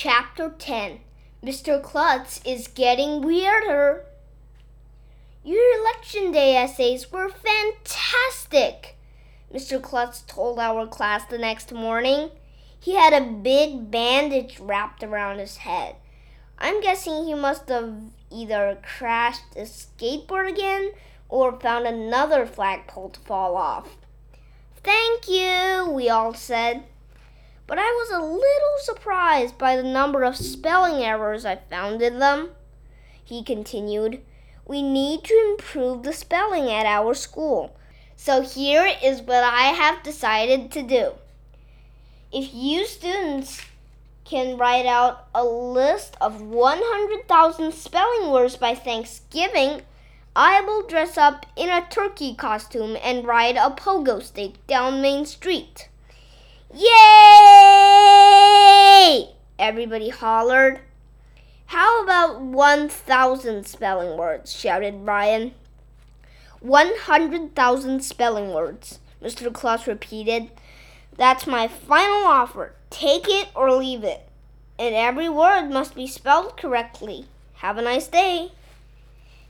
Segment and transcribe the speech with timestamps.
[0.00, 1.00] Chapter 10
[1.42, 1.82] Mr.
[1.82, 4.04] Klutz is getting weirder.
[5.42, 8.94] Your election day essays were fantastic,
[9.52, 9.82] Mr.
[9.82, 12.30] Klutz told our class the next morning.
[12.78, 15.96] He had a big bandage wrapped around his head.
[16.60, 17.96] I'm guessing he must have
[18.30, 20.92] either crashed a skateboard again
[21.28, 23.96] or found another flagpole to fall off.
[24.84, 26.84] Thank you, we all said.
[27.68, 32.18] But I was a little surprised by the number of spelling errors I found in
[32.18, 32.52] them.
[33.22, 34.22] He continued,
[34.66, 37.76] We need to improve the spelling at our school.
[38.16, 41.12] So here is what I have decided to do.
[42.32, 43.60] If you students
[44.24, 49.82] can write out a list of 100,000 spelling words by Thanksgiving,
[50.34, 55.26] I will dress up in a turkey costume and ride a pogo stick down Main
[55.26, 55.90] Street.
[56.74, 56.88] Yay!
[59.58, 60.80] Everybody hollered.
[61.66, 64.54] How about 1,000 spelling words?
[64.54, 65.54] shouted Brian.
[66.60, 69.50] 100,000 spelling words, Mr.
[69.52, 70.50] Klutz repeated.
[71.16, 72.74] That's my final offer.
[72.90, 74.28] Take it or leave it.
[74.78, 77.26] And every word must be spelled correctly.
[77.54, 78.52] Have a nice day.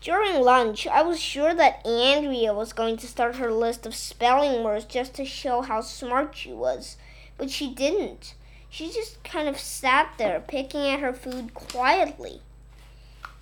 [0.00, 4.64] During lunch, I was sure that Andrea was going to start her list of spelling
[4.64, 6.96] words just to show how smart she was,
[7.40, 8.34] but she didn't.
[8.68, 12.42] She just kind of sat there picking at her food quietly.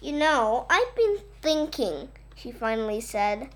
[0.01, 3.49] You know, I've been thinking, she finally said.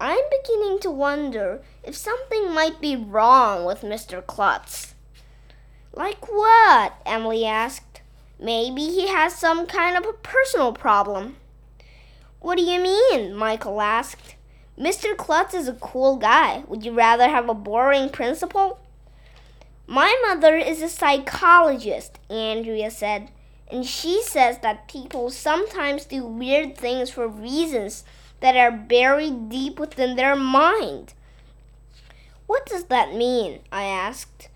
[0.00, 4.26] I'm beginning to wonder if something might be wrong with Mr.
[4.26, 4.94] Klutz.
[5.92, 6.94] Like what?
[7.06, 8.00] Emily asked.
[8.40, 11.36] Maybe he has some kind of a personal problem.
[12.40, 13.36] What do you mean?
[13.36, 14.34] Michael asked.
[14.76, 15.16] Mr.
[15.16, 16.64] Klutz is a cool guy.
[16.66, 18.80] Would you rather have a boring principal?
[19.86, 23.30] My mother is a psychologist, Andrea said,
[23.70, 28.04] and she says that people sometimes do weird things for reasons
[28.40, 31.14] that are buried deep within their mind.
[32.46, 33.60] What does that mean?
[33.70, 34.48] I asked.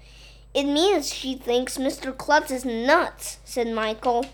[0.53, 2.17] It means she thinks Mr.
[2.17, 4.27] Klutz is nuts, said Michael.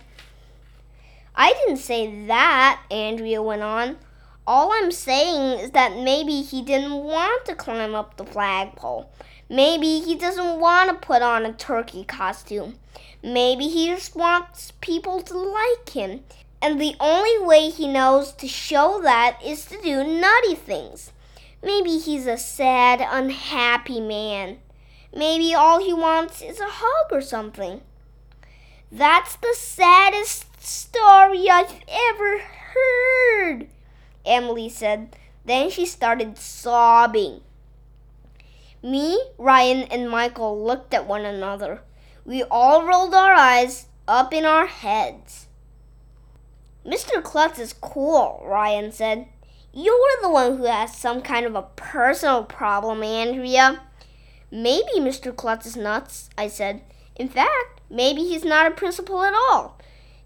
[1.34, 3.98] I didn't say that, Andrea went on.
[4.46, 9.10] All I'm saying is that maybe he didn't want to climb up the flagpole.
[9.48, 12.78] Maybe he doesn't want to put on a turkey costume.
[13.22, 16.20] Maybe he just wants people to like him.
[16.62, 21.12] And the only way he knows to show that is to do nutty things.
[21.62, 24.58] Maybe he's a sad, unhappy man.
[25.14, 27.80] Maybe all he wants is a hug or something.
[28.92, 33.68] That's the saddest story I've ever heard,
[34.26, 35.16] Emily said.
[35.44, 37.40] Then she started sobbing.
[38.82, 41.80] Me, Ryan, and Michael looked at one another.
[42.24, 45.46] We all rolled our eyes up in our heads.
[46.84, 47.22] Mr.
[47.22, 49.28] Klutz is cool, Ryan said.
[49.72, 53.80] You're the one who has some kind of a personal problem, Andrea.
[54.50, 55.34] Maybe Mr.
[55.34, 56.82] Klutz is nuts, I said.
[57.16, 59.78] In fact, maybe he's not a principal at all.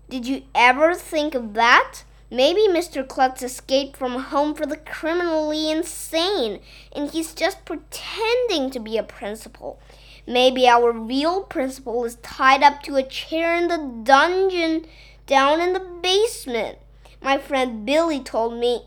[0.09, 2.03] Did you ever think of that?
[2.31, 3.07] Maybe Mr.
[3.07, 6.61] Klutz escaped from home for the criminally insane,
[6.95, 9.81] and he's just pretending to be a principal.
[10.27, 14.87] Maybe our real principal is tied up to a chair in the dungeon
[15.27, 16.79] down in the basement.
[17.21, 18.83] My friend Billy told me.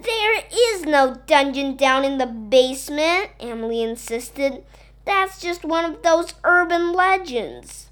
[0.00, 4.62] There is no dungeon down in the basement, Emily insisted.
[5.04, 7.88] That's just one of those urban legends.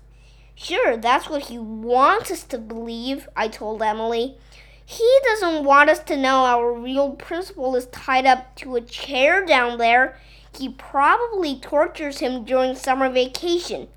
[0.55, 4.37] Sure, that's what he wants us to believe, I told Emily.
[4.89, 9.45] He doesn't want us to know our real principal is tied up to a chair
[9.45, 10.17] down there.
[10.57, 13.89] He probably tortures him during summer vacation.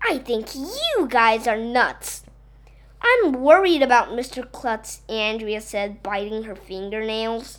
[0.00, 2.22] I think you guys are nuts.
[3.02, 4.50] I'm worried about Mr.
[4.50, 7.58] Klutz, Andrea said, biting her fingernails.